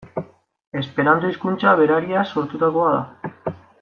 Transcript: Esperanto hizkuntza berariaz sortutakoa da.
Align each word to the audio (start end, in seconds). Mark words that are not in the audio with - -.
Esperanto 0.83 1.29
hizkuntza 1.31 1.73
berariaz 1.81 2.25
sortutakoa 2.39 2.95
da. 2.97 3.55